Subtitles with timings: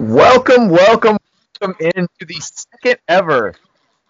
[0.00, 1.18] Welcome, welcome,
[1.60, 3.54] welcome into the second ever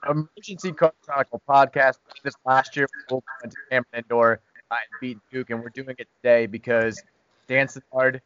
[0.09, 1.99] Emergency Card Chronicle podcast.
[2.23, 4.41] This last year, we went to Cameron Indoor
[4.71, 7.03] and beat Duke, and we're doing it today because
[7.49, 8.21] Dan Sinnard,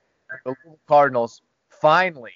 [0.45, 0.55] the
[0.87, 1.41] Cardinals,
[1.71, 2.33] finally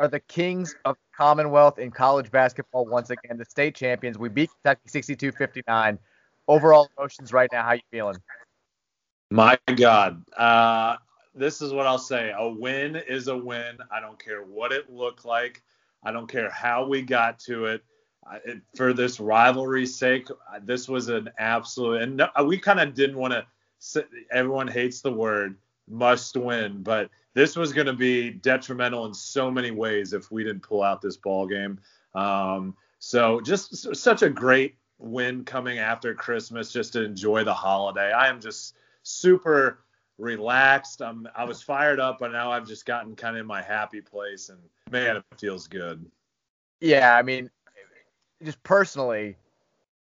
[0.00, 3.36] are the kings of Commonwealth in college basketball once again.
[3.36, 4.16] The state champions.
[4.16, 5.98] We beat Kentucky 62-59.
[6.48, 7.64] Overall emotions right now.
[7.64, 8.16] How you feeling?
[9.30, 10.96] My God, uh,
[11.34, 12.32] this is what I'll say.
[12.36, 13.78] A win is a win.
[13.90, 15.62] I don't care what it looked like.
[16.02, 17.84] I don't care how we got to it.
[18.44, 20.28] it for this rivalry's sake,
[20.62, 22.02] this was an absolute.
[22.02, 24.06] And no, we kind of didn't want to.
[24.30, 25.56] Everyone hates the word
[25.88, 30.44] must win, but this was going to be detrimental in so many ways if we
[30.44, 31.78] didn't pull out this ball game.
[32.14, 38.12] Um, so just such a great win coming after Christmas, just to enjoy the holiday.
[38.12, 39.83] I am just super
[40.18, 41.02] relaxed.
[41.02, 44.00] I'm I was fired up, but now I've just gotten kind of in my happy
[44.00, 44.58] place, and
[44.90, 46.04] man, it feels good.
[46.80, 47.50] Yeah, I mean,
[48.42, 49.36] just personally,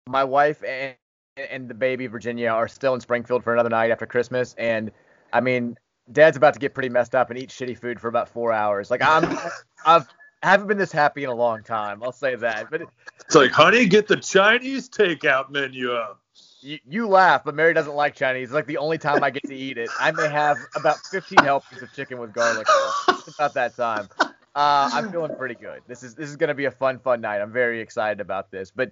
[0.09, 0.95] my wife and
[1.37, 4.91] and the baby Virginia are still in Springfield for another night after Christmas, and
[5.33, 5.77] I mean,
[6.13, 8.91] Dad's about to get pretty messed up and eat shitty food for about four hours.
[8.91, 9.39] Like I'm,
[9.87, 10.09] I've
[10.43, 12.03] haven't been this happy in a long time.
[12.03, 12.71] I'll say that.
[12.71, 12.83] But
[13.21, 16.21] it's like, honey, get the Chinese takeout menu up
[16.63, 18.49] you, laugh, but Mary doesn't like Chinese.
[18.49, 19.89] It's like the only time I get to eat it.
[19.99, 22.67] I may have about 15 helpings of chicken with garlic.
[23.09, 24.09] It's about that time.
[24.55, 25.83] Uh, I'm feeling pretty good.
[25.87, 27.41] This is this is gonna be a fun, fun night.
[27.41, 28.73] I'm very excited about this.
[28.75, 28.91] But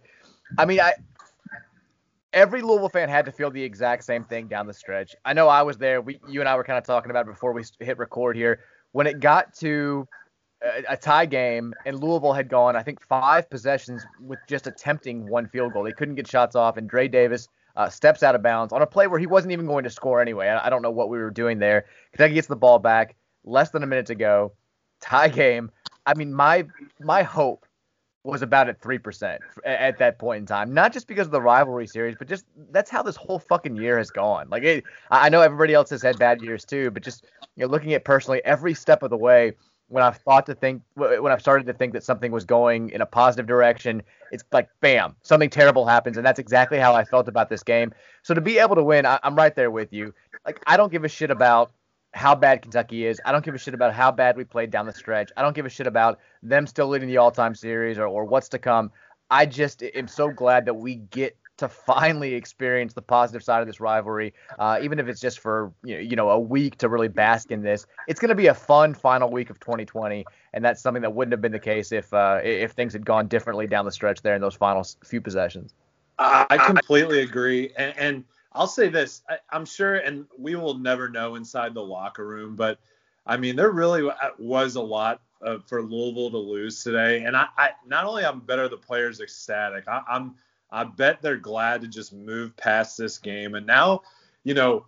[0.57, 0.93] I mean, I
[2.33, 5.17] every Louisville fan had to feel the exact same thing down the stretch.
[5.25, 6.01] I know I was there.
[6.01, 8.61] We, you and I were kind of talking about it before we hit record here.
[8.93, 10.07] When it got to
[10.63, 15.29] a, a, tie game, and Louisville had gone, I think, five possessions with just attempting
[15.29, 15.85] one field goal.
[15.85, 17.49] They couldn't get shots off, and Dre Davis
[17.79, 20.21] uh, steps out of bounds on a play where he wasn't even going to score
[20.21, 20.49] anyway.
[20.49, 21.87] I, I, don't know what we were doing there.
[22.13, 24.53] Kentucky gets the ball back, less than a minute to go,
[25.01, 25.71] tie game.
[26.05, 26.67] I mean, my
[26.99, 27.65] my hope
[28.25, 30.75] was about at three percent at that point in time.
[30.75, 33.97] Not just because of the rivalry series, but just that's how this whole fucking year
[33.97, 34.49] has gone.
[34.51, 34.83] Like, it,
[35.13, 38.05] I know everybody else has had bad years too, but just you know, looking at
[38.05, 39.53] personally every step of the way
[39.89, 43.01] when I've thought to think when I've started to think that something was going in
[43.01, 47.27] a positive direction, it's like bam, something terrible happens, and that's exactly how I felt
[47.27, 47.93] about this game.
[48.23, 50.15] So to be able to win, I, am right there with you.
[50.47, 51.73] Like I don't give a shit about
[52.13, 53.21] how bad Kentucky is.
[53.25, 55.31] I don't give a shit about how bad we played down the stretch.
[55.37, 58.49] I don't give a shit about them still leading the all-time series or, or what's
[58.51, 58.91] to come.
[59.31, 63.67] I just am so glad that we get to finally experience the positive side of
[63.67, 67.51] this rivalry, uh, even if it's just for you know a week to really bask
[67.51, 67.87] in this.
[68.07, 70.25] It's going to be a fun final week of 2020,
[70.55, 73.29] and that's something that wouldn't have been the case if uh, if things had gone
[73.29, 75.75] differently down the stretch there in those final few possessions.
[76.21, 81.09] I completely agree, and, and I'll say this: I, I'm sure, and we will never
[81.09, 82.79] know inside the locker room, but
[83.27, 84.09] I mean, there really
[84.39, 88.41] was a lot uh, for Louisville to lose today, and I, I not only I'm
[88.41, 90.35] better the players ecstatic, I, I'm
[90.71, 93.55] I bet they're glad to just move past this game.
[93.55, 94.03] And now,
[94.45, 94.87] you know,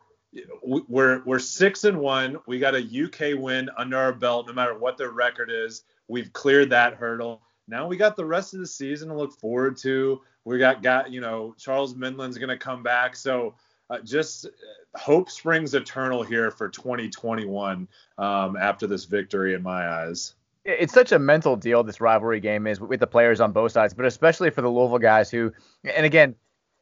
[0.63, 2.39] we're we're six and one.
[2.47, 5.83] We got a UK win under our belt, no matter what their record is.
[6.09, 7.43] We've cleared that hurdle.
[7.67, 10.21] Now we got the rest of the season to look forward to.
[10.45, 13.55] We got got you know Charles Minlend's gonna come back, so
[13.91, 17.89] uh, just uh, hope springs eternal here for 2021
[18.19, 20.35] um, after this victory in my eyes
[20.79, 23.95] it's such a mental deal this rivalry game is with the players on both sides,
[23.95, 25.53] but especially for the Louisville guys who,
[25.85, 26.35] and again,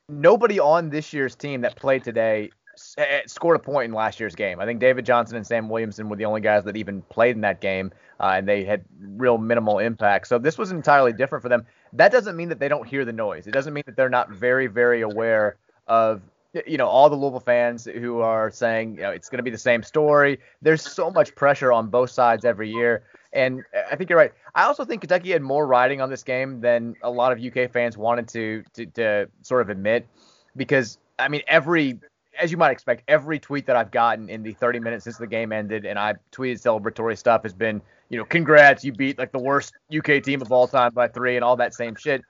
[0.08, 2.50] nobody on this year's team that played today
[2.96, 4.60] eh, scored a point in last year's game.
[4.60, 7.42] I think David Johnson and Sam Williamson were the only guys that even played in
[7.42, 10.28] that game, uh, and they had real minimal impact.
[10.28, 11.66] So this was entirely different for them.
[11.92, 13.46] That doesn't mean that they don't hear the noise.
[13.46, 15.56] It doesn't mean that they're not very, very aware
[15.86, 16.22] of
[16.66, 19.50] you know all the Louisville fans who are saying you know it's going to be
[19.50, 20.38] the same story.
[20.62, 23.04] There's so much pressure on both sides every year.
[23.34, 24.32] And I think you're right.
[24.54, 27.70] I also think Kentucky had more riding on this game than a lot of UK
[27.70, 30.08] fans wanted to, to, to sort of admit,
[30.56, 31.98] because I mean every
[32.38, 35.26] as you might expect, every tweet that I've gotten in the 30 minutes since the
[35.26, 39.32] game ended, and I tweeted celebratory stuff, has been, you know, congrats, you beat like
[39.32, 42.22] the worst UK team of all time by three, and all that same shit.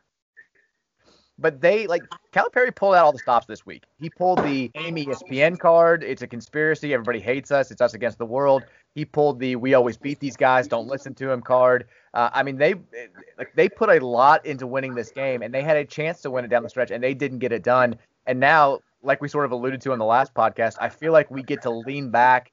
[1.38, 2.02] But they like
[2.32, 3.84] Calipari pulled out all the stops this week.
[4.00, 6.02] He pulled the Amy ESPN card.
[6.02, 6.92] It's a conspiracy.
[6.92, 7.70] Everybody hates us.
[7.70, 8.64] It's us against the world.
[8.94, 11.86] He pulled the "We always beat these guys, don't listen to him" card.
[12.14, 12.74] Uh, I mean, they
[13.38, 16.30] like they put a lot into winning this game, and they had a chance to
[16.30, 17.96] win it down the stretch, and they didn't get it done.
[18.26, 21.30] And now, like we sort of alluded to in the last podcast, I feel like
[21.30, 22.52] we get to lean back,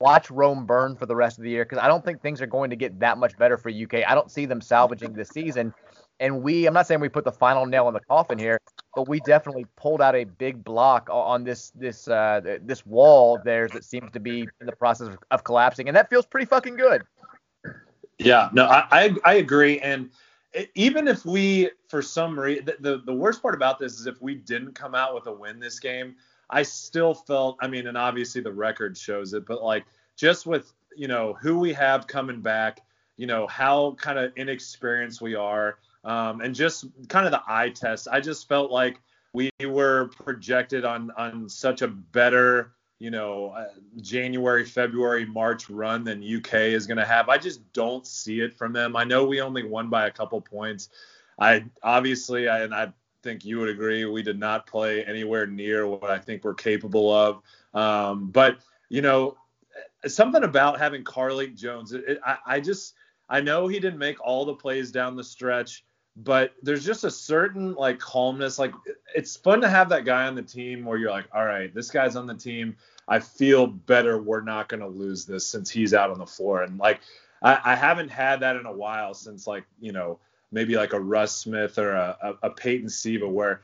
[0.00, 2.46] watch Rome burn for the rest of the year because I don't think things are
[2.46, 4.06] going to get that much better for UK.
[4.06, 5.74] I don't see them salvaging this season.
[6.20, 8.60] And we, I'm not saying we put the final nail in the coffin here,
[8.94, 13.68] but we definitely pulled out a big block on this this uh, this wall there
[13.68, 17.02] that seems to be in the process of, collapsing, and that feels pretty fucking good.
[18.18, 20.10] Yeah, no, I I, I agree, and
[20.74, 24.20] even if we for some reason the, the, the worst part about this is if
[24.22, 26.14] we didn't come out with a win this game
[26.50, 29.84] i still felt i mean and obviously the record shows it but like
[30.16, 32.80] just with you know who we have coming back
[33.16, 37.70] you know how kind of inexperienced we are um, and just kind of the eye
[37.70, 39.00] test i just felt like
[39.34, 43.66] we were projected on on such a better you know uh,
[44.00, 47.28] January, February, March run than UK is going to have.
[47.28, 48.96] I just don't see it from them.
[48.96, 50.88] I know we only won by a couple points.
[51.38, 52.92] I obviously, I, and I
[53.22, 57.12] think you would agree, we did not play anywhere near what I think we're capable
[57.12, 57.42] of.
[57.74, 58.58] Um, but
[58.88, 59.36] you know,
[60.06, 62.94] something about having Carlik Jones, it, it, I, I just,
[63.28, 65.84] I know he didn't make all the plays down the stretch
[66.16, 68.58] but there's just a certain like calmness.
[68.58, 68.72] Like
[69.14, 71.90] it's fun to have that guy on the team where you're like, all right, this
[71.90, 72.76] guy's on the team.
[73.08, 74.22] I feel better.
[74.22, 76.62] We're not going to lose this since he's out on the floor.
[76.62, 77.00] And like,
[77.42, 80.18] I, I, haven't had that in a while since like, you know,
[80.52, 83.62] maybe like a Russ Smith or a, a, a Peyton Siva where,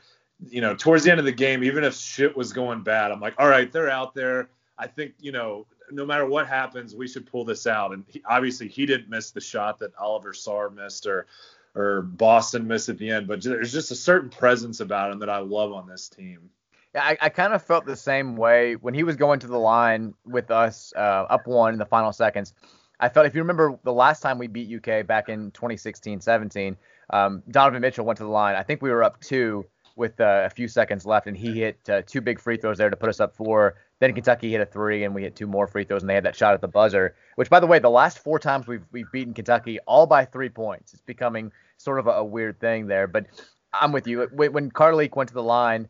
[0.49, 3.19] you know, towards the end of the game, even if shit was going bad, I'm
[3.19, 4.49] like, all right, they're out there.
[4.77, 7.93] I think, you know, no matter what happens, we should pull this out.
[7.93, 11.27] And he, obviously, he didn't miss the shot that Olivier Sarr missed or
[11.75, 15.29] or Boston miss at the end, but there's just a certain presence about him that
[15.29, 16.49] I love on this team.
[16.93, 19.57] Yeah, I, I kind of felt the same way when he was going to the
[19.57, 22.53] line with us uh, up one in the final seconds.
[22.99, 26.75] I felt if you remember the last time we beat UK back in 2016-17,
[27.09, 28.55] um, Donovan Mitchell went to the line.
[28.55, 29.65] I think we were up two
[29.95, 32.89] with uh, a few seconds left, and he hit uh, two big free throws there
[32.89, 33.75] to put us up four.
[33.99, 36.25] Then Kentucky hit a three, and we hit two more free throws, and they had
[36.25, 37.15] that shot at the buzzer.
[37.35, 40.49] Which, by the way, the last four times we've we've beaten Kentucky, all by three
[40.49, 40.93] points.
[40.93, 43.07] It's becoming sort of a, a weird thing there.
[43.07, 43.27] But
[43.73, 44.27] I'm with you.
[44.33, 45.87] When Carlik went to the line,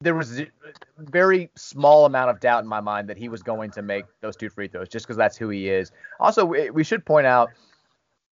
[0.00, 0.46] there was a
[0.98, 4.36] very small amount of doubt in my mind that he was going to make those
[4.36, 5.92] two free throws, just because that's who he is.
[6.20, 7.50] Also, we should point out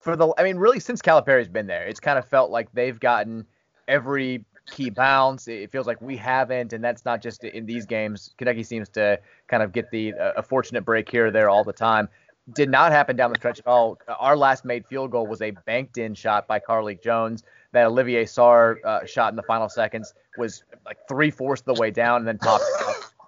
[0.00, 2.98] for the, I mean, really since Calipari's been there, it's kind of felt like they've
[2.98, 3.46] gotten
[3.86, 5.49] every key bounce.
[5.49, 8.34] It feels like we haven't, and that's not just in these games.
[8.38, 9.19] Kentucky seems to
[9.49, 12.08] kind of get the uh, a fortunate break here or there all the time.
[12.55, 13.99] Did not happen down the stretch at all.
[14.19, 17.43] Our last made field goal was a banked in shot by Carlik Jones.
[17.72, 21.81] That Olivier Sarr uh, shot in the final seconds was like three fourths of the
[21.81, 22.64] way down and then popped.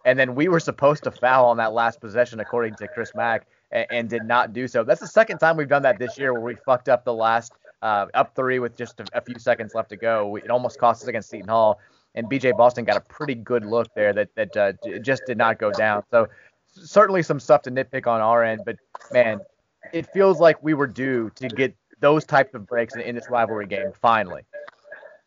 [0.04, 3.46] And then we were supposed to foul on that last possession, according to Chris Mack,
[3.70, 4.82] and, and did not do so.
[4.82, 7.52] That's the second time we've done that this year where we fucked up the last
[7.82, 10.36] uh, up three with just a, a, few seconds left to go.
[10.36, 11.80] It almost cost us against Seton Hall,
[12.14, 15.58] and BJ Boston got a pretty good look there that that uh, just did not
[15.58, 16.04] go down.
[16.10, 16.28] So
[16.68, 18.76] certainly some stuff to nitpick on our end, but
[19.12, 19.40] man,
[19.92, 23.28] it feels like we were due to get those types of breaks in, in this
[23.28, 24.42] rivalry game finally.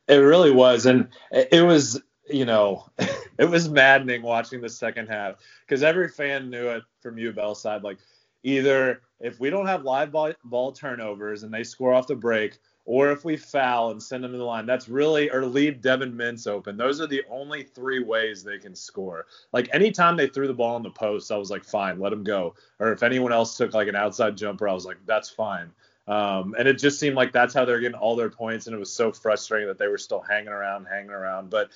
[0.08, 2.86] It really was, and it was you know,
[3.38, 7.38] it was maddening watching the second half because every fan knew it from U of
[7.38, 7.84] L side.
[7.84, 7.98] Like,
[8.46, 12.60] either if we don't have live ball, ball turnovers and they score off the break,
[12.86, 16.14] or if we foul and send them to the line, that's really or leave Davion
[16.14, 16.78] Mintz open.
[16.78, 19.26] Those are the only three ways they can score.
[19.52, 22.24] Like anytime they threw the ball in the post, I was like, fine, let them
[22.24, 22.54] go.
[22.80, 25.72] Or if anyone else took like an outside jumper, I was like, that's fine.
[26.08, 28.80] Um, and it just seemed like that's how they're getting all their points, and it
[28.80, 31.50] was so frustrating that they were still hanging around, hanging around.
[31.50, 31.72] But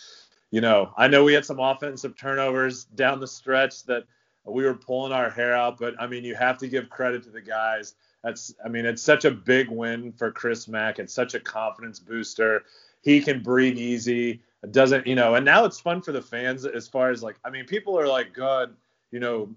[0.51, 4.04] you know, I know we had some offensive turnovers down the stretch that
[4.51, 7.29] we were pulling our hair out, but I mean, you have to give credit to
[7.29, 7.95] the guys.
[8.23, 10.99] That's, I mean, it's such a big win for Chris Mack.
[10.99, 12.63] It's such a confidence booster.
[13.01, 14.41] He can breathe easy.
[14.61, 17.37] It doesn't, you know, and now it's fun for the fans as far as like,
[17.45, 18.75] I mean, people are like, God,
[19.11, 19.49] you know,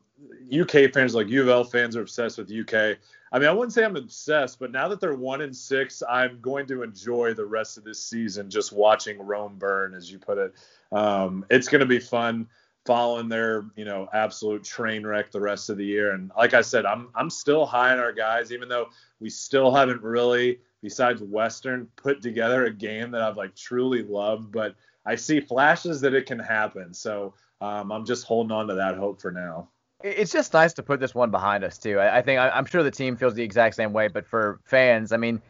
[0.52, 2.98] UK fans, like U of L fans, are obsessed with UK.
[3.32, 6.40] I mean, I wouldn't say I'm obsessed, but now that they're one in six, I'm
[6.40, 10.38] going to enjoy the rest of this season just watching Rome burn, as you put
[10.38, 10.54] it.
[10.92, 12.46] Um, it's going to be fun
[12.84, 16.12] following their, you know, absolute train wreck the rest of the year.
[16.12, 18.88] And like I said, I'm I'm still high on our guys, even though
[19.20, 24.50] we still haven't really, besides Western, put together a game that I've like truly loved.
[24.52, 24.74] But
[25.06, 26.92] I see flashes that it can happen.
[26.94, 29.68] So um, I'm just holding on to that hope for now.
[30.02, 32.00] It's just nice to put this one behind us too.
[32.00, 34.08] I, I think I, am sure the team feels the exact same way.
[34.08, 35.40] But for fans, I mean,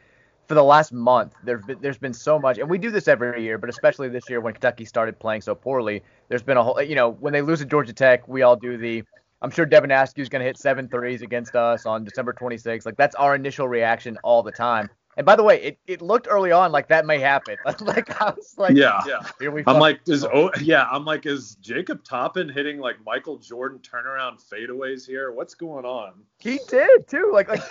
[0.46, 3.42] for the last month, there's been, there's been so much, and we do this every
[3.42, 6.82] year, but especially this year when Kentucky started playing so poorly, there's been a whole,
[6.82, 9.02] you know, when they lose to Georgia Tech, we all do the,
[9.40, 12.86] I'm sure Devin Askew's going to hit seven threes against us on December 26th.
[12.86, 14.88] Like that's our initial reaction all the time.
[15.16, 17.56] And by the way, it, it looked early on like that may happen.
[17.80, 19.20] like I was like, yeah, yeah.
[19.66, 24.42] I'm like, is oh yeah, I'm like, is Jacob Toppin hitting like Michael Jordan turnaround
[24.42, 25.32] fadeaways here?
[25.32, 26.14] What's going on?
[26.38, 27.30] He did too.
[27.32, 27.62] Like like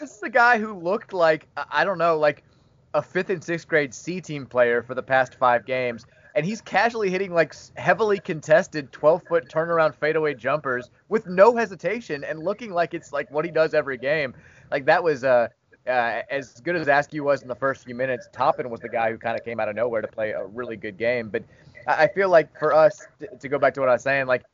[0.00, 2.42] this is the guy who looked like I don't know, like
[2.94, 6.60] a fifth and sixth grade C team player for the past five games, and he's
[6.60, 12.72] casually hitting like heavily contested 12 foot turnaround fadeaway jumpers with no hesitation and looking
[12.72, 14.34] like it's like what he does every game.
[14.70, 15.48] Like that was uh
[15.86, 19.10] uh, as good as Askew was in the first few minutes, Toppin was the guy
[19.10, 21.28] who kind of came out of nowhere to play a really good game.
[21.28, 21.44] But
[21.86, 23.06] I feel like for us
[23.38, 24.44] to go back to what I was saying, like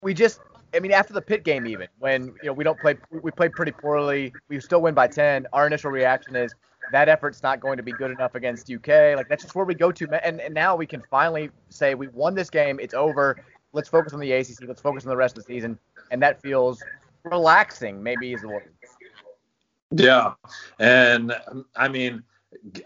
[0.00, 0.40] we just
[0.74, 3.54] I mean, after the Pitt game, even when you know we don't play, we played
[3.54, 4.34] pretty poorly.
[4.48, 5.46] We still win by 10.
[5.52, 6.54] Our initial reaction is
[6.90, 9.16] that effort's not going to be good enough against UK.
[9.16, 12.08] Like that's just where we go to, and, and now we can finally say we
[12.08, 12.78] won this game.
[12.80, 13.38] It's over.
[13.72, 14.66] Let's focus on the ACC.
[14.66, 15.78] Let's focus on the rest of the season,
[16.10, 16.84] and that feels
[17.24, 18.02] relaxing.
[18.02, 18.70] Maybe is the word.
[19.90, 20.34] Yeah,
[20.78, 21.34] and
[21.76, 22.24] I mean,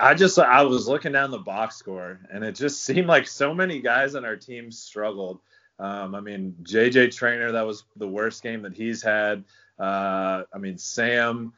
[0.00, 3.54] I just I was looking down the box score, and it just seemed like so
[3.54, 5.40] many guys on our team struggled.
[5.78, 9.44] Um, I mean, JJ Traynor, that was the worst game that he's had.
[9.78, 11.52] Uh, I mean, Sam,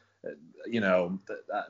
[0.67, 1.19] you know,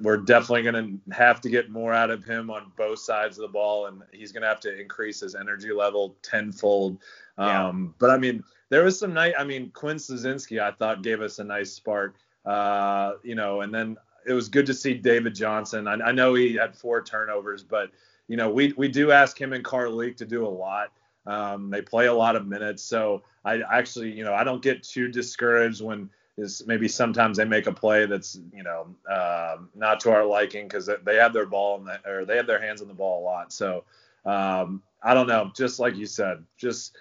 [0.00, 3.42] we're definitely going to have to get more out of him on both sides of
[3.42, 6.98] the ball, and he's going to have to increase his energy level tenfold.
[7.38, 7.68] Yeah.
[7.68, 9.34] Um, but I mean, there was some night.
[9.38, 12.16] I mean, Quinn Slazinski, I thought gave us a nice spark.
[12.44, 15.86] Uh, you know, and then it was good to see David Johnson.
[15.86, 17.90] I, I know he had four turnovers, but
[18.28, 20.90] you know, we we do ask him and Carlik to do a lot.
[21.26, 24.82] Um, they play a lot of minutes, so I actually, you know, I don't get
[24.82, 26.10] too discouraged when
[26.40, 30.66] is maybe sometimes they make a play that's you know uh, not to our liking
[30.66, 33.22] because they have their ball in the, or they have their hands on the ball
[33.22, 33.52] a lot.
[33.52, 33.84] So
[34.24, 36.96] um, I don't know, just like you said, just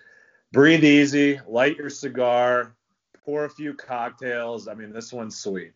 [0.51, 2.75] breathe easy, light your cigar,
[3.25, 4.67] pour a few cocktails.
[4.67, 5.73] I mean, this one's sweet.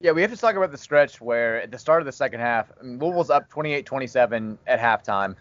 [0.00, 2.38] Yeah, we have to talk about the stretch where at the start of the second
[2.38, 5.34] half, Louisville's up 28-27 at halftime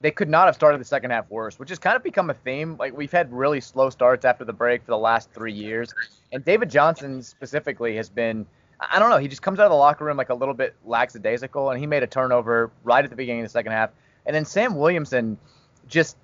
[0.00, 2.34] they could not have started the second half worse, which has kind of become a
[2.34, 2.76] theme.
[2.78, 5.94] Like we've had really slow starts after the break for the last three years,
[6.32, 8.46] and David Johnson specifically has been.
[8.78, 9.16] I don't know.
[9.16, 11.86] He just comes out of the locker room like a little bit lackadaisical, and he
[11.86, 13.88] made a turnover right at the beginning of the second half.
[14.26, 15.38] And then Sam Williamson
[15.88, 16.18] just.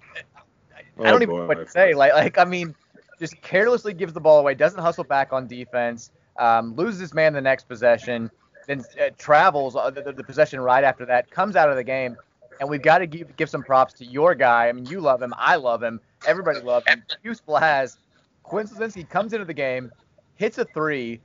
[0.98, 1.94] I don't oh, even know what to say.
[1.94, 2.74] Like, like I mean,
[3.18, 7.32] just carelessly gives the ball away, doesn't hustle back on defense, um, loses his man
[7.32, 8.30] the next possession,
[8.66, 12.16] then uh, travels uh, the, the possession right after that, comes out of the game
[12.62, 14.68] and we've got to give give some props to your guy.
[14.68, 17.02] I mean, you love him, I love him, everybody loves him.
[17.22, 17.96] Hugh Splaz,
[18.44, 19.90] Quinn Slazinski comes into the game,
[20.36, 21.20] hits a three,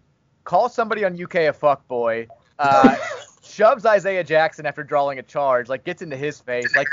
[0.46, 2.28] calls somebody on UK a fuckboy,
[2.58, 2.96] uh,
[3.44, 6.76] shoves Isaiah Jackson after drawing a charge, like gets into his face.
[6.76, 6.88] Like,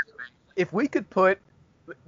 [0.55, 1.39] if we could put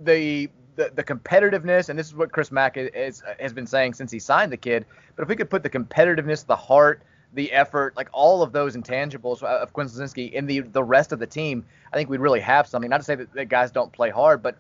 [0.04, 4.12] the the, the competitiveness, and this is what Chris Mack is, has been saying since
[4.12, 7.02] he signed the kid, but if we could put the competitiveness, the heart,
[7.38, 11.12] the effort, like all of those intangibles uh, of Quinn Slazinski in the the rest
[11.12, 11.64] of the team,
[11.94, 12.90] I think we'd really have something.
[12.90, 14.58] Not to say that, that guys don't play hard, but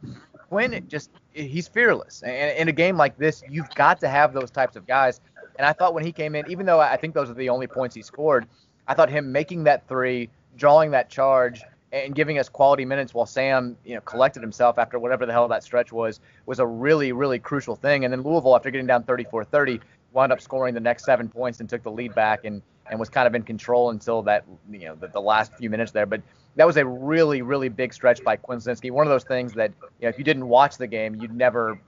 [0.47, 2.21] Quinn just he's fearless.
[2.21, 5.19] And in a game like this, you've got to have those types of guys.
[5.57, 7.65] And I thought when he came in, even though I think those are the only
[7.65, 8.47] points he scored,
[8.87, 13.25] I thought him making that three, drawing that charge, and giving us quality minutes while
[13.25, 17.11] Sam, you know, collected himself after whatever the hell that stretch was, was a really,
[17.11, 18.03] really crucial thing.
[18.03, 19.79] And then Louisville, after getting down 34-30,
[20.17, 23.09] wound up scoring the next seven points and took the lead back and and was
[23.09, 26.07] kind of in control until that you know the, the last few minutes there.
[26.07, 26.21] But
[26.55, 30.05] that was a really really big stretch by Quinn One of those things that you
[30.05, 31.79] know if you didn't watch the game, you'd never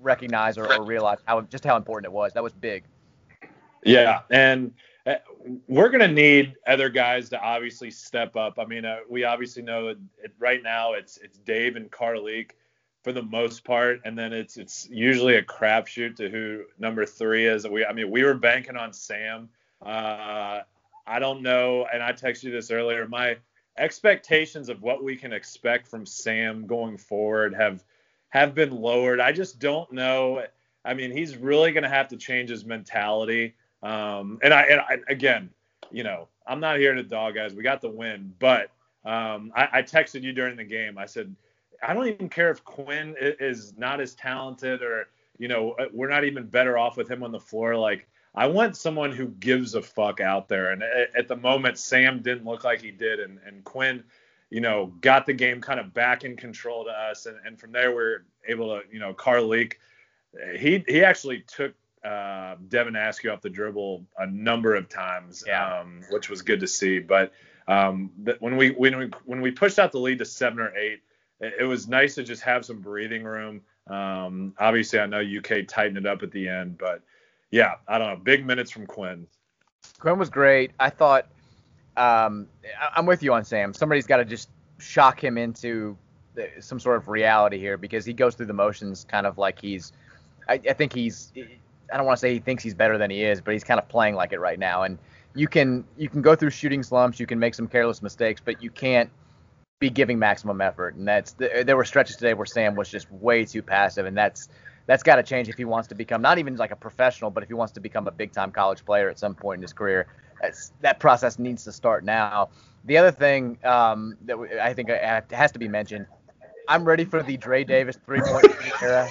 [0.00, 2.32] recognize or, or realize how just how important it was.
[2.32, 2.84] That was big.
[3.84, 4.72] Yeah, and
[5.06, 5.16] uh,
[5.68, 8.58] we're going to need other guys to obviously step up.
[8.58, 9.98] I mean, uh, we obviously know it,
[10.38, 12.52] right now it's it's Dave and Carlik
[13.04, 17.46] for the most part, and then it's it's usually a crapshoot to who number three
[17.46, 17.68] is.
[17.68, 19.50] We I mean we were banking on Sam.
[19.84, 20.60] Uh,
[21.06, 23.06] I don't know, and I texted you this earlier.
[23.06, 23.36] My
[23.76, 27.84] expectations of what we can expect from Sam going forward have
[28.30, 29.20] have been lowered.
[29.20, 30.42] I just don't know.
[30.82, 33.54] I mean, he's really going to have to change his mentality.
[33.82, 35.50] Um, and I, and I, again,
[35.90, 37.54] you know, I'm not here to dog guys.
[37.54, 38.70] We got the win, but
[39.04, 40.98] um, I, I texted you during the game.
[40.98, 41.34] I said
[41.86, 46.08] I don't even care if Quinn is not as talented or you know uh, we're
[46.08, 47.76] not even better off with him on the floor.
[47.76, 50.72] Like I want someone who gives a fuck out there.
[50.72, 54.02] And at the moment, Sam didn't look like he did, and and Quinn,
[54.50, 57.72] you know, got the game kind of back in control to us, and, and from
[57.72, 59.74] there we are able to, you know, Carlik,
[60.56, 61.74] he he actually took
[62.04, 65.80] uh, Devin Askew off the dribble a number of times, yeah.
[65.80, 66.98] um, which was good to see.
[66.98, 67.32] But
[67.68, 68.10] um,
[68.40, 71.00] when we when we when we pushed out the lead to seven or eight
[71.58, 73.60] it was nice to just have some breathing room.
[73.88, 77.02] Um, obviously, I know UK tightened it up at the end, but
[77.50, 78.16] yeah, I don't know.
[78.16, 79.26] Big minutes from Quinn.
[79.98, 80.72] Quinn was great.
[80.80, 81.26] I thought
[81.96, 82.46] um,
[82.96, 83.74] I'm with you on Sam.
[83.74, 84.48] Somebody's got to just
[84.78, 85.96] shock him into
[86.60, 89.92] some sort of reality here because he goes through the motions kind of like he's.
[90.48, 91.32] I, I think he's.
[91.92, 93.78] I don't want to say he thinks he's better than he is, but he's kind
[93.78, 94.82] of playing like it right now.
[94.82, 94.98] And
[95.34, 98.62] you can you can go through shooting slumps, you can make some careless mistakes, but
[98.62, 99.10] you can't
[99.84, 100.94] be giving maximum effort.
[100.94, 104.48] And that's there were stretches today where Sam was just way too passive, and that's
[104.86, 107.42] that's got to change if he wants to become not even like a professional, but
[107.42, 109.72] if he wants to become a big time college player at some point in his
[109.74, 110.06] career.
[110.40, 112.48] That's that process needs to start now.
[112.86, 116.06] The other thing um, that I think has to be mentioned,
[116.66, 118.46] I'm ready for the Dre Davis three point
[118.82, 119.08] era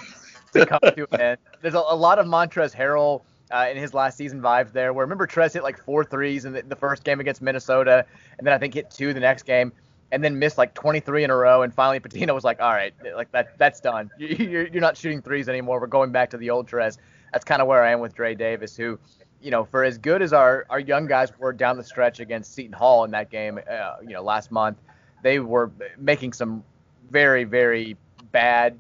[0.53, 1.37] to come to an end.
[1.61, 4.91] There's a, a lot of Montrezl Harrell uh, in his last season vibes there.
[4.91, 8.05] Where remember Trez hit like four threes in the, the, first game against Minnesota,
[8.37, 9.71] and then I think hit two the next game,
[10.13, 11.63] and then missed like 23 in a row.
[11.63, 14.11] And finally Patino was like, all right, like that that's done.
[14.19, 15.81] You're, you're not shooting threes anymore.
[15.81, 16.99] We're going back to the old Trez.
[17.33, 18.99] That's kind of where I am with Dre Davis, who,
[19.41, 22.53] you know, for as good as our our young guys were down the stretch against
[22.53, 24.77] Seton Hall in that game, uh, you know, last month,
[25.23, 26.63] they were making some
[27.09, 27.97] very very
[28.31, 28.77] bad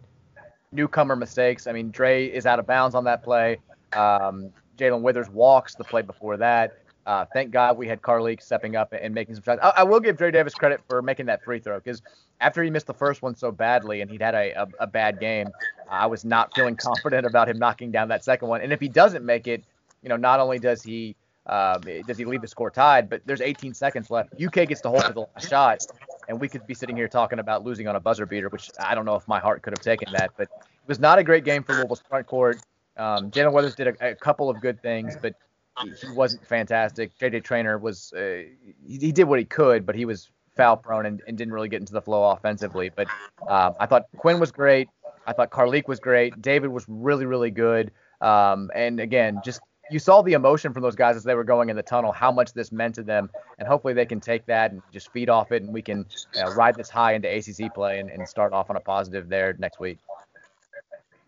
[0.71, 1.65] newcomer mistakes.
[1.65, 3.57] I mean, Dre is out of bounds on that play.
[3.93, 6.77] Um, Jae'Lyn Withers walks the play before that.
[7.05, 9.59] Uh, thank God we had Carlik stepping up and making some shots.
[9.61, 12.01] I, I, will give Dre Davis credit for making that free throw because
[12.39, 15.19] after he missed the first one so badly and he'd had a, a, a, bad
[15.19, 15.49] game,
[15.89, 18.61] I was not feeling confident about him knocking down that second one.
[18.61, 19.65] And if he doesn't make it,
[20.01, 23.41] you know, not only does he um, does he leave the score tied, but there's
[23.41, 24.33] 18 seconds left.
[24.41, 25.85] UK gets to hold for the last shot,
[26.29, 28.95] and we could be sitting here talking about losing on a buzzer beater, which I
[28.95, 30.31] don't know if my heart could have taken that.
[30.37, 32.61] But it was not a great game for Louisville's front court.
[32.95, 35.33] Um, Jae'Lyn Withers did a, a, couple of good things, but
[35.81, 37.17] he, wasn't fantastic.
[37.19, 38.43] JJ Traynor was uh,
[38.85, 41.69] he, he, did what he could, but he was foul prone and, and didn't really
[41.69, 42.91] get into the flow offensively.
[42.95, 43.07] But
[43.47, 44.87] um, I thought Quinn was great.
[45.25, 46.41] I thought Carlik was great.
[46.41, 47.91] David was really really good.
[48.21, 49.61] Um, and again, just
[49.91, 52.31] you saw the emotion from those guys as they were going in the tunnel, how
[52.31, 55.51] much this meant to them, and hopefully they can take that and just feed off
[55.51, 56.05] it, and we can
[56.41, 59.55] uh, ride this high into ACC play and, and start off on a positive there
[59.59, 59.99] next week.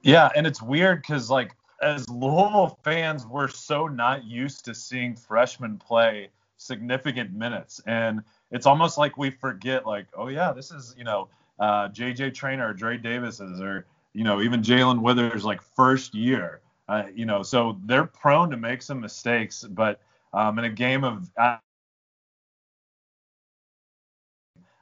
[0.02, 5.16] Yeah, and it's weird because like as Louisville fans, we're so not used to seeing
[5.16, 10.96] freshmen play significant minutes, and it's almost like we forget like, oh yeah, this is
[10.98, 11.30] you know
[11.60, 16.62] uh, JJ Traynor, or Dre Davis's or you know even Jae'Lyn Withers like first year,
[16.88, 20.02] uh, you know, so they're prone to make some mistakes, but
[20.34, 21.30] um, in a game of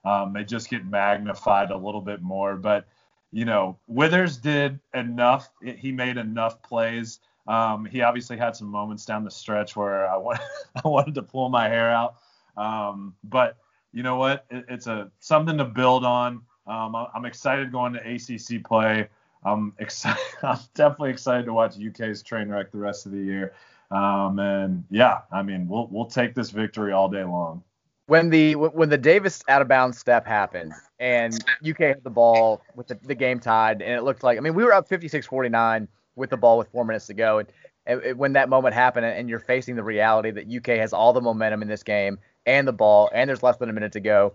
[0.05, 2.87] um, they just get magnified a little bit more, but
[3.33, 5.49] you know, Withers did enough.
[5.63, 7.19] He made enough plays.
[7.47, 10.39] Um, he obviously had some moments down the stretch where I, want,
[10.85, 12.17] I wanted to pull my hair out.
[12.55, 13.57] Um, but
[13.91, 14.45] you know what?
[14.51, 16.41] It, it's a something to build on.
[16.67, 19.09] Um, I, am excited going to ACC play.
[19.43, 20.21] I'm excited.
[20.43, 23.53] I'm definitely excited to watch UK's train wreck the rest of the year.
[23.89, 27.63] Um, and yeah, I mean, we'll we'll take this victory all day long
[28.07, 31.33] when the when the Davis out of bounds step happened and
[31.67, 34.53] UK had the ball with the, the game tied and it looked like I mean
[34.53, 37.39] we were up 56-49 with the ball with four minutes to go.
[37.39, 37.47] And,
[37.85, 41.21] and when that moment happened and you're facing the reality that UK has all the
[41.21, 44.33] momentum in this game and the ball and there's less than a minute to go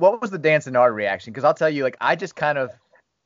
[0.00, 1.32] what was the Dan Sinnard reaction?
[1.32, 2.70] Because I'll tell you like I just kind of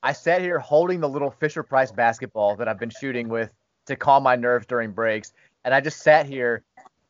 [0.03, 3.51] I sat here holding the little Fisher Price basketball that I've been shooting with
[3.87, 5.33] to calm my nerves during breaks.
[5.65, 6.63] And I just sat here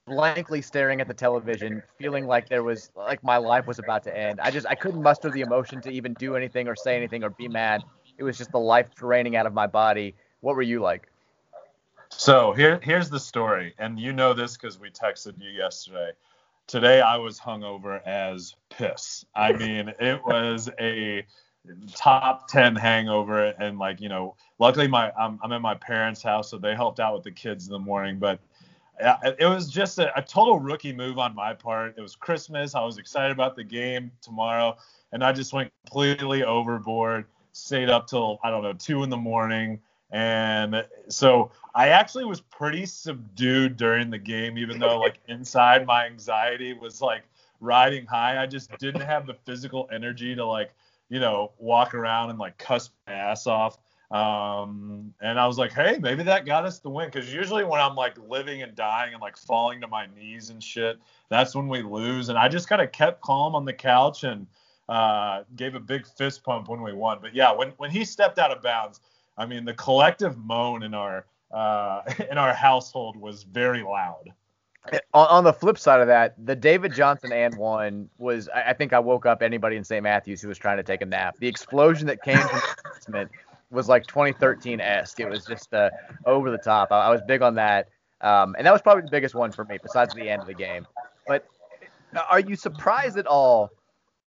[0.06, 4.16] blankly staring at the television, feeling like there was like my life was about to
[4.16, 4.40] end.
[4.40, 7.30] I just I couldn't muster the emotion to even do anything or say anything or
[7.30, 7.82] be mad.
[8.18, 10.14] It was just the life draining out of my body.
[10.40, 11.10] What were you like?
[12.10, 16.12] So here here's the story, and you know this because we texted you yesterday.
[16.66, 19.24] Today I was hungover as piss.
[19.34, 21.26] I mean, it was a
[21.94, 26.50] top 10 hangover and like you know luckily my I'm, I'm at my parents house
[26.50, 28.38] so they helped out with the kids in the morning but
[29.00, 31.94] it was just a, a, total rookie move on my part.
[31.96, 32.74] It was Christmas.
[32.74, 34.76] I was excited about the game tomorrow,
[35.12, 37.26] and I just went completely overboard.
[37.52, 39.80] Stayed up till I don't know two in the morning,
[40.11, 46.07] and so I actually was pretty subdued during the game, even though like inside my
[46.07, 47.22] anxiety was like
[47.61, 48.42] riding high.
[48.42, 50.72] I just didn't have the physical energy to like
[51.09, 53.78] you know walk around and like cuss my ass off.
[54.14, 57.11] Um, and I was like, hey, maybe that got us the win.
[57.11, 60.62] Because usually when I'm like living and dying and like falling to my knees and
[60.62, 60.98] shit,
[61.31, 62.29] that's when we lose.
[62.29, 64.46] And I just kind of kept calm on the couch and
[64.88, 67.18] uh, gave a big fist pump when we won.
[67.20, 69.00] But yeah, when when he stepped out of bounds,
[69.37, 74.33] I mean, the collective moan in our uh, in our household was very loud.
[75.14, 78.72] On, on, the flip side of that, the David Johnson and one was, I, I
[78.74, 80.03] think I woke up anybody in St.
[80.03, 81.37] Matthews who was trying to take a nap.
[81.38, 82.61] The explosion that came from
[83.09, 83.31] the
[83.74, 85.20] was like 2013 esque.
[85.20, 85.90] It was just uh,
[86.26, 86.92] over the top.
[86.92, 87.88] I, I, was big on that,
[88.20, 90.54] um, and that was probably the biggest one for me, besides the end of the
[90.54, 90.87] game.
[91.26, 91.46] But
[92.30, 93.70] are you surprised at all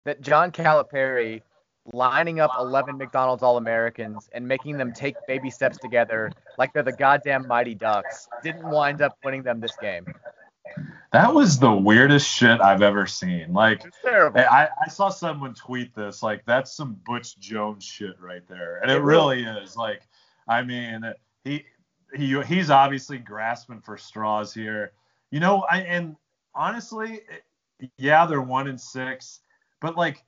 [0.05, 1.41] that John Calipari
[1.93, 6.83] lining up 11 McDonald's All Americans and making them take baby steps together like they're
[6.83, 10.05] the goddamn Mighty Ducks didn't wind up winning them this game?
[11.15, 13.53] That was the weirdest shit I've ever seen.
[13.53, 16.21] Like, I, I saw someone tweet this.
[16.21, 19.77] Like, that's some Butch Jones shit right there, and it really is.
[19.77, 20.01] Like,
[20.45, 21.13] I mean,
[21.45, 21.63] he
[22.13, 24.91] he he's obviously grasping for straws here.
[25.31, 26.17] You know, I and
[26.53, 27.21] honestly,
[27.97, 29.39] yeah, they're one in six,
[29.79, 30.21] but like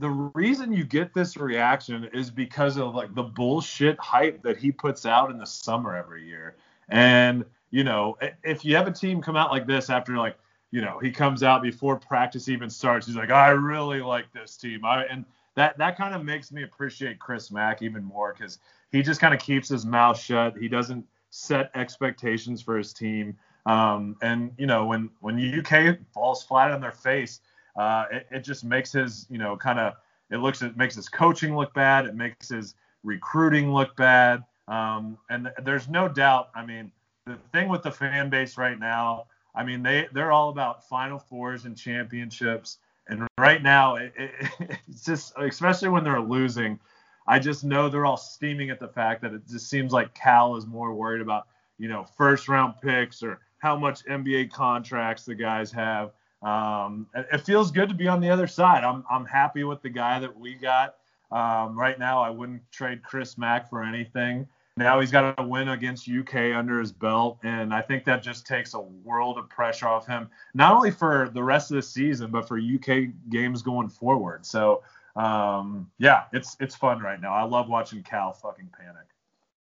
[0.00, 4.70] the reason you get this reaction is because of like the bullshit hype that he
[4.70, 6.56] puts out in the summer every year.
[6.90, 10.36] And you know, if you have a team come out like this after like,
[10.70, 14.56] you know, he comes out before practice even starts, he's like, I really like this
[14.56, 14.84] team.
[14.84, 15.24] I and
[15.54, 18.58] that that kind of makes me appreciate Chris Mack even more because
[18.92, 20.56] he just kind of keeps his mouth shut.
[20.56, 23.36] He doesn't set expectations for his team.
[23.64, 27.40] Um, and you know, when when UK falls flat on their face,
[27.76, 29.94] uh, it, it just makes his you know kind of
[30.30, 32.06] it looks it makes his coaching look bad.
[32.06, 34.44] It makes his recruiting look bad.
[34.68, 36.50] Um, and there's no doubt.
[36.54, 36.90] I mean,
[37.26, 41.18] the thing with the fan base right now, I mean, they they're all about Final
[41.18, 42.78] Fours and championships.
[43.08, 44.50] And right now, it, it,
[44.88, 46.78] it's just especially when they're losing,
[47.26, 50.56] I just know they're all steaming at the fact that it just seems like Cal
[50.56, 51.46] is more worried about
[51.78, 56.12] you know first round picks or how much NBA contracts the guys have.
[56.42, 58.84] Um, it, feels good to be on the other side.
[58.84, 60.96] I'm I'm happy with the guy that we got.
[61.32, 64.46] Um, right now, I wouldn't trade Chris Mack for anything.
[64.78, 68.46] Now he's got a win against UK under his belt, and I think that just
[68.46, 72.30] takes a world of pressure off him, not only for the rest of the season,
[72.30, 74.44] but for UK games going forward.
[74.44, 74.82] So,
[75.16, 77.32] um, yeah, it's it's fun right now.
[77.32, 79.06] I love watching Cal fucking panic.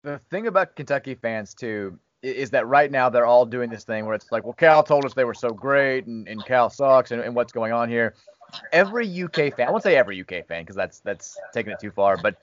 [0.01, 4.07] The thing about Kentucky fans too is that right now they're all doing this thing
[4.07, 7.11] where it's like, well, Cal told us they were so great, and, and Cal sucks,
[7.11, 8.15] and, and what's going on here.
[8.71, 11.91] Every UK fan, I won't say every UK fan because that's that's taking it too
[11.91, 12.35] far, but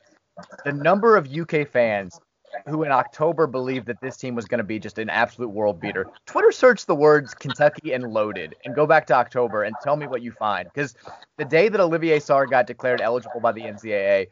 [0.65, 2.21] the number of UK fans
[2.67, 5.81] who in October believed that this team was going to be just an absolute world
[5.81, 6.07] beater.
[6.27, 10.07] Twitter search the words Kentucky and loaded and go back to October and tell me
[10.07, 10.69] what you find.
[10.73, 10.95] Because
[11.37, 14.29] the day that Olivier Sarr got declared eligible by the NCAA,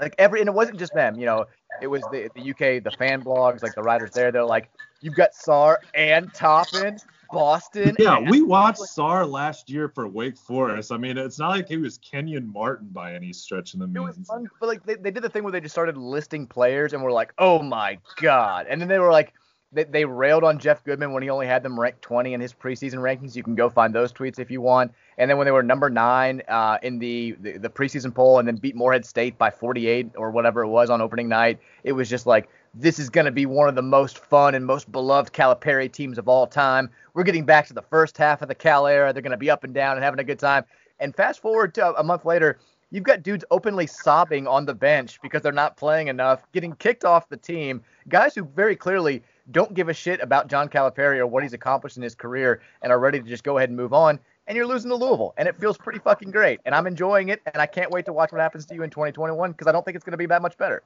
[0.00, 1.44] like every, and it wasn't just them, you know,
[1.80, 5.14] it was the, the UK, the fan blogs, like the writers there, they're like, you've
[5.14, 6.98] got Sarr and Toppin
[7.30, 7.96] Boston.
[7.98, 10.92] Yeah, we watched Sarr last year for Wake Forest.
[10.92, 14.26] I mean, it's not like he was Kenyon Martin by any stretch of the means.
[14.26, 17.02] Fun, but like they, they did the thing where they just started listing players and
[17.02, 19.32] were like, oh my god, and then they were like.
[19.70, 22.54] They, they railed on Jeff Goodman when he only had them ranked 20 in his
[22.54, 23.36] preseason rankings.
[23.36, 24.92] You can go find those tweets if you want.
[25.18, 28.48] And then when they were number nine uh, in the, the the preseason poll and
[28.48, 32.08] then beat Morehead State by 48 or whatever it was on opening night, it was
[32.08, 35.32] just like this is going to be one of the most fun and most beloved
[35.32, 36.90] Calipari teams of all time.
[37.14, 39.12] We're getting back to the first half of the Cal era.
[39.12, 40.64] They're going to be up and down and having a good time.
[41.00, 42.58] And fast forward to a month later,
[42.90, 47.04] you've got dudes openly sobbing on the bench because they're not playing enough, getting kicked
[47.04, 47.82] off the team.
[48.08, 51.96] Guys who very clearly don't give a shit about John Calipari or what he's accomplished
[51.96, 54.18] in his career and are ready to just go ahead and move on.
[54.46, 56.60] And you're losing to Louisville, and it feels pretty fucking great.
[56.64, 58.88] And I'm enjoying it, and I can't wait to watch what happens to you in
[58.88, 60.82] 2021 because I don't think it's going to be that much better.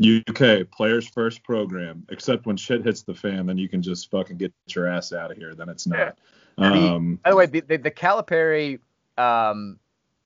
[0.00, 4.36] UK players first program, except when shit hits the fan, then you can just fucking
[4.36, 5.54] get your ass out of here.
[5.54, 6.18] Then it's not.
[6.58, 6.92] Yeah.
[6.94, 8.78] Um, by the way, the, the, the Calipari
[9.18, 9.78] um,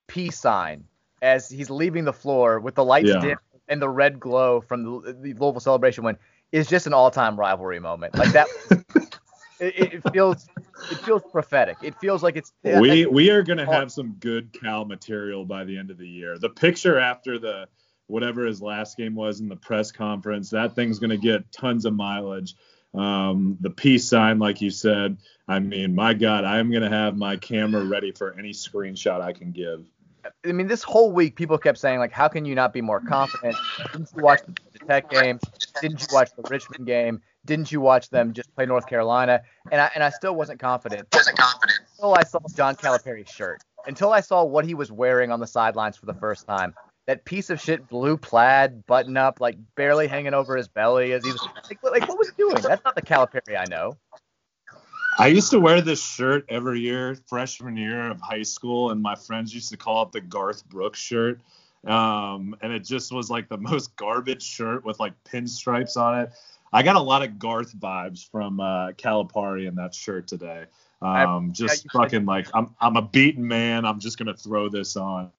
[0.06, 0.84] peace sign
[1.22, 3.20] as he's leaving the floor with the lights yeah.
[3.20, 6.16] dim and the red glow from the, the Louisville celebration win
[6.52, 8.16] is just an all-time rivalry moment.
[8.16, 8.48] Like that.
[9.60, 10.48] it, it, feels
[10.90, 11.76] it feels prophetic.
[11.82, 15.76] It feels like it's we we are gonna have some good Cal material by the
[15.76, 16.38] end of the year.
[16.38, 17.68] The picture after the
[18.10, 20.50] whatever his last game was in the press conference.
[20.50, 22.54] That thing's going to get tons of mileage.
[22.92, 27.16] Um, the peace sign, like you said, I mean, my God, I'm going to have
[27.16, 29.86] my camera ready for any screenshot I can give.
[30.44, 33.00] I mean, this whole week, people kept saying, like, how can you not be more
[33.00, 33.56] confident?
[33.92, 35.38] Didn't you watch the Tech game?
[35.80, 37.22] Didn't you watch the Richmond game?
[37.46, 39.40] Didn't you watch them just play North Carolina?
[39.72, 41.08] And I and I still wasn't confident.
[41.14, 43.62] Wasn't confident until I saw John Calipari's shirt.
[43.86, 46.74] Until I saw what he was wearing on the sidelines for the first time
[47.06, 51.24] that piece of shit blue plaid button up, like barely hanging over his belly as
[51.24, 52.62] he was like, like what was he doing?
[52.62, 53.96] That's not the Calipari I know.
[55.18, 59.16] I used to wear this shirt every year, freshman year of high school, and my
[59.16, 61.40] friends used to call it the Garth Brooks shirt.
[61.84, 66.32] Um, and it just was like the most garbage shirt with like pinstripes on it.
[66.72, 70.66] I got a lot of Garth vibes from uh, Calipari in that shirt today.
[71.02, 73.84] Um, just fucking like I'm I'm a beaten man.
[73.84, 75.32] I'm just gonna throw this on.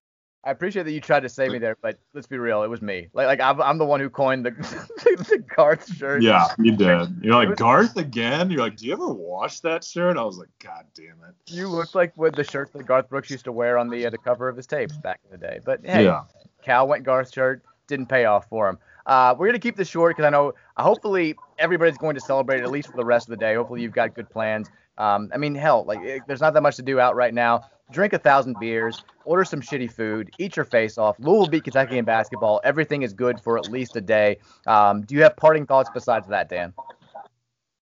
[0.43, 2.81] I appreciate that you tried to save me there, but let's be real, it was
[2.81, 3.09] me.
[3.13, 4.51] Like, like I'm, I'm the one who coined the,
[5.29, 6.23] the Garth shirt.
[6.23, 7.15] Yeah, you did.
[7.21, 8.49] You're like was, Garth again.
[8.49, 10.17] You're like, do you ever wash that shirt?
[10.17, 11.35] I was like, God damn it.
[11.45, 14.09] You look like with the shirts that Garth Brooks used to wear on the uh,
[14.09, 15.59] the cover of his tapes back in the day.
[15.63, 16.23] But hey, yeah.
[16.63, 18.79] Cal went Garth shirt, didn't pay off for him.
[19.05, 22.61] Uh, we're gonna keep this short because I know uh, hopefully everybody's going to celebrate
[22.61, 23.53] at least for the rest of the day.
[23.53, 24.71] Hopefully you've got good plans.
[24.97, 27.65] Um, I mean, hell, like it, there's not that much to do out right now
[27.91, 31.17] drink a thousand beers, order some shitty food, eat your face off.
[31.19, 32.61] Louisville beat Kentucky in basketball.
[32.63, 34.37] Everything is good for at least a day.
[34.67, 36.73] Um, do you have parting thoughts besides that, Dan?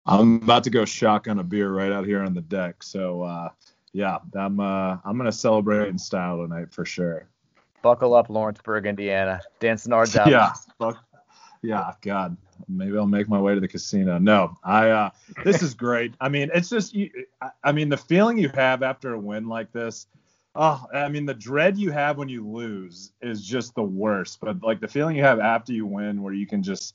[0.06, 2.82] I'm about to go shotgun a beer right out here on the deck.
[2.82, 3.50] So uh,
[3.92, 7.28] yeah, I'm uh, I'm gonna celebrate in style tonight for sure.
[7.82, 9.40] Buckle up, Lawrenceburg, Indiana.
[9.60, 10.28] Dan Snard's out.
[10.28, 11.04] Yeah, fuck.
[11.62, 12.36] Yeah, God,
[12.68, 14.18] maybe I'll make my way to the casino.
[14.18, 14.90] No, I.
[14.90, 15.10] Uh,
[15.44, 16.14] this is great.
[16.20, 16.94] I mean, it's just.
[16.94, 17.10] You,
[17.64, 20.06] I mean, the feeling you have after a win like this.
[20.54, 24.40] Oh, I mean, the dread you have when you lose is just the worst.
[24.40, 26.94] But like the feeling you have after you win, where you can just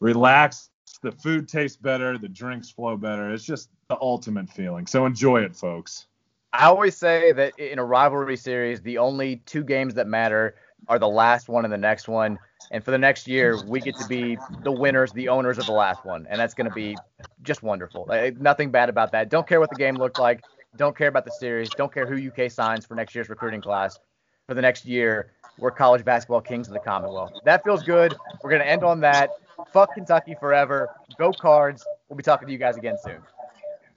[0.00, 0.70] relax,
[1.02, 3.32] the food tastes better, the drinks flow better.
[3.32, 4.86] It's just the ultimate feeling.
[4.86, 6.06] So enjoy it, folks.
[6.52, 10.56] I always say that in a rivalry series, the only two games that matter
[10.88, 12.38] are the last one and the next one.
[12.70, 15.72] And for the next year, we get to be the winners, the owners of the
[15.72, 16.26] last one.
[16.30, 16.96] And that's going to be
[17.42, 18.04] just wonderful.
[18.08, 19.28] Like, nothing bad about that.
[19.28, 20.42] Don't care what the game looked like.
[20.76, 21.68] Don't care about the series.
[21.70, 23.98] Don't care who UK signs for next year's recruiting class.
[24.46, 27.32] For the next year, we're college basketball kings of the Commonwealth.
[27.44, 28.14] That feels good.
[28.42, 29.30] We're going to end on that.
[29.72, 30.90] Fuck Kentucky forever.
[31.18, 31.84] Go Cards.
[32.08, 33.18] We'll be talking to you guys again soon.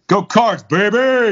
[0.08, 1.32] Go Cards, baby!